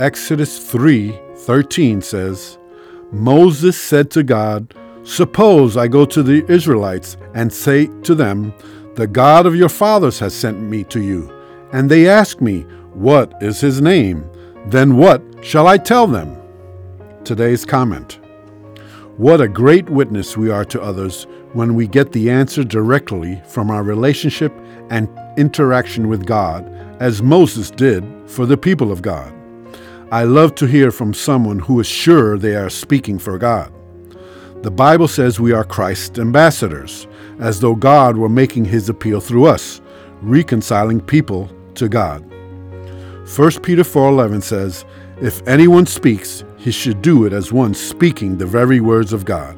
[0.00, 2.58] Exodus 3:13 says,
[3.12, 4.74] Moses said to God,
[5.04, 8.52] Suppose I go to the Israelites and say to them,
[8.96, 11.30] The God of your fathers has sent me to you,
[11.72, 12.62] and they ask me,
[12.94, 14.28] What is his name?
[14.66, 16.36] Then what shall I tell them?
[17.22, 18.18] Today's comment.
[19.16, 23.70] What a great witness we are to others when we get the answer directly from
[23.70, 24.52] our relationship
[24.90, 26.66] and interaction with God,
[26.98, 29.32] as Moses did for the people of God.
[30.14, 33.72] I love to hear from someone who is sure they are speaking for God.
[34.62, 37.08] The Bible says we are Christ's ambassadors,
[37.40, 39.80] as though God were making his appeal through us,
[40.22, 42.24] reconciling people to God.
[43.24, 44.84] 1 Peter 4:11 says,
[45.20, 49.56] "If anyone speaks, he should do it as one speaking the very words of God."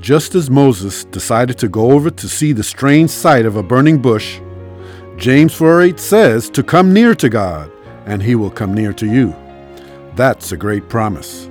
[0.00, 3.98] Just as Moses decided to go over to see the strange sight of a burning
[3.98, 4.40] bush,
[5.18, 7.70] James 4:8 says to come near to God
[8.06, 9.34] and he will come near to you.
[10.14, 11.48] That's a great promise.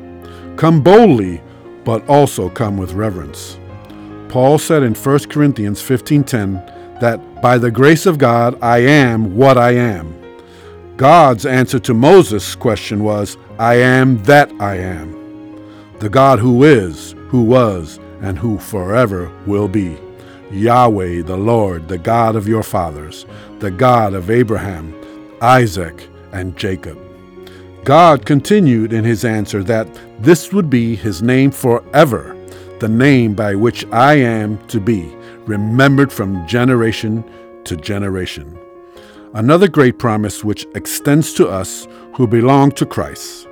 [0.56, 1.42] Come boldly,
[1.84, 3.60] but also come with reverence.
[4.30, 9.58] Paul said in 1 Corinthians 15:10 that by the grace of God I am what
[9.58, 10.14] I am.
[10.98, 15.14] God's answer to Moses' question was, I am that I am.
[16.00, 19.98] The God who is, who was, and who forever will be.
[20.52, 23.26] Yahweh, the Lord, the God of your fathers,
[23.60, 24.94] the God of Abraham,
[25.42, 27.00] Isaac, and Jacob.
[27.86, 29.88] God continued in his answer that
[30.20, 32.36] this would be his name forever,
[32.80, 37.24] the name by which I am to be, remembered from generation
[37.64, 38.60] to generation.
[39.34, 43.48] Another great promise which extends to us who belong to Christ.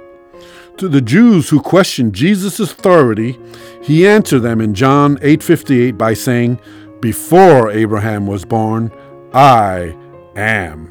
[0.78, 3.40] To the Jews who questioned Jesus' authority,
[3.82, 6.60] he answered them in John 8:58 by saying,
[7.00, 8.92] "Before Abraham was born,
[9.34, 9.96] I
[10.36, 10.90] am."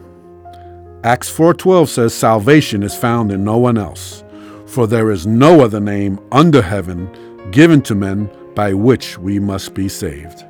[1.04, 4.22] Acts 4:12 says salvation is found in no one else,
[4.66, 7.10] for there is no other name under heaven
[7.50, 10.44] given to men by which we must be saved.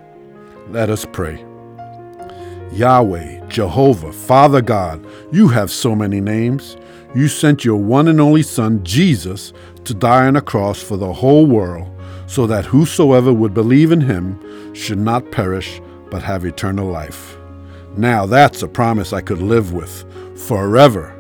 [0.71, 1.43] Let us pray.
[2.71, 6.77] Yahweh, Jehovah, Father God, you have so many names.
[7.15, 11.15] You sent your one and only Son, Jesus, to die on a cross for the
[11.15, 11.89] whole world,
[12.27, 14.39] so that whosoever would believe in him
[14.75, 15.81] should not perish,
[16.11, 17.39] but have eternal life.
[17.97, 20.05] Now that's a promise I could live with
[20.37, 21.19] forever.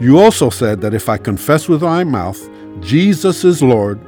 [0.00, 2.48] You also said that if I confess with my mouth
[2.80, 4.00] Jesus is Lord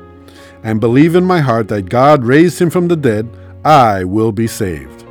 [0.63, 3.29] and believe in my heart that God raised him from the dead,
[3.65, 5.05] I will be saved.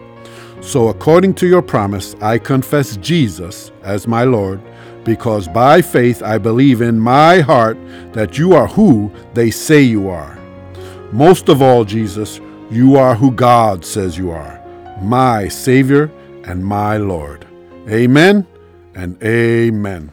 [0.62, 4.62] So, according to your promise, I confess Jesus as my Lord,
[5.04, 7.78] because by faith I believe in my heart
[8.14, 10.38] that you are who they say you are.
[11.12, 14.60] Most of all, Jesus, you are who God says you are,
[15.02, 16.12] my Savior
[16.46, 17.46] and my Lord.
[17.90, 18.48] Amen
[18.96, 20.12] and amen.